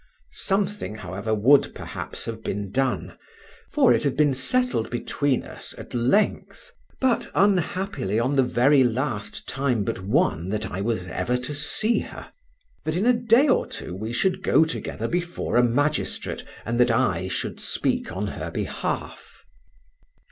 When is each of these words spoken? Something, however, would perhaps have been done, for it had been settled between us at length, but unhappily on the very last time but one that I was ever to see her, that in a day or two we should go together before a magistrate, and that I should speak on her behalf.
Something, 0.31 0.95
however, 0.95 1.31
would 1.35 1.75
perhaps 1.75 2.25
have 2.25 2.41
been 2.43 2.71
done, 2.71 3.19
for 3.71 3.93
it 3.93 4.01
had 4.01 4.17
been 4.17 4.33
settled 4.33 4.89
between 4.89 5.43
us 5.43 5.75
at 5.77 5.93
length, 5.93 6.71
but 6.99 7.29
unhappily 7.35 8.17
on 8.19 8.35
the 8.35 8.41
very 8.41 8.83
last 8.83 9.47
time 9.47 9.83
but 9.83 10.01
one 10.03 10.49
that 10.49 10.71
I 10.71 10.81
was 10.81 11.05
ever 11.05 11.37
to 11.37 11.53
see 11.53 11.99
her, 11.99 12.31
that 12.83 12.95
in 12.95 13.05
a 13.05 13.13
day 13.13 13.47
or 13.47 13.67
two 13.67 13.93
we 13.95 14.11
should 14.11 14.41
go 14.41 14.65
together 14.65 15.07
before 15.07 15.55
a 15.55 15.61
magistrate, 15.63 16.43
and 16.65 16.79
that 16.79 16.89
I 16.89 17.27
should 17.27 17.59
speak 17.59 18.11
on 18.11 18.25
her 18.25 18.49
behalf. 18.49 19.45